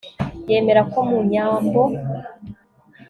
Yemera 0.49 0.81
ko 0.91 0.99
mu 1.09 1.19
nyambo 1.31 1.81